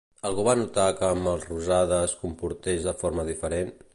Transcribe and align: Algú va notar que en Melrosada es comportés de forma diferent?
Algú 0.27 0.45
va 0.45 0.53
notar 0.61 0.85
que 1.01 1.09
en 1.17 1.21
Melrosada 1.27 2.01
es 2.07 2.17
comportés 2.23 2.89
de 2.91 2.97
forma 3.05 3.29
diferent? 3.33 3.73